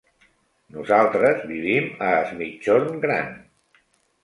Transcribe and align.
Nosaltres 0.77 1.43
vivim 1.51 1.93
a 2.07 2.09
Es 2.23 2.33
Migjorn 2.41 2.99
Gran. 3.07 3.33